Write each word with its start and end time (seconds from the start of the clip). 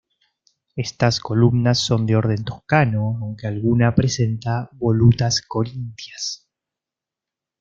Estas 0.75 1.19
columnas 1.19 1.77
son 1.77 2.07
de 2.07 2.15
orden 2.15 2.43
toscano, 2.43 3.19
aunque 3.21 3.45
alguna 3.45 3.93
presenta 3.93 4.67
volutas 4.73 5.43
corintias. 5.47 6.49